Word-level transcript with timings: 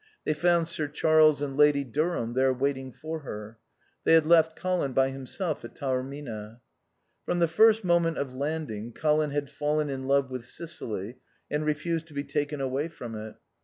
They 0.25 0.33
found 0.33 0.67
Sir 0.67 0.87
Charles 0.87 1.43
and 1.43 1.55
Lady 1.55 1.83
Durham 1.83 2.33
there 2.33 2.51
waiting 2.55 2.91
for 2.91 3.19
her. 3.19 3.59
They 4.03 4.13
had 4.13 4.25
left 4.25 4.55
Colin 4.55 4.93
by 4.93 5.09
himself 5.09 5.63
at 5.63 5.75
Taormina. 5.75 6.59
From 7.23 7.37
the 7.37 7.47
first 7.47 7.83
moment 7.83 8.17
of 8.17 8.33
landing 8.33 8.93
Colin 8.93 9.29
had 9.29 9.47
fallen 9.47 9.91
in 9.91 10.07
love 10.07 10.31
with 10.31 10.43
Sicily 10.43 11.19
and 11.51 11.67
refused 11.67 12.07
to 12.07 12.15
be 12.15 12.23
taken 12.23 12.59
away 12.59 12.87
from 12.87 13.13
it. 13.15 13.35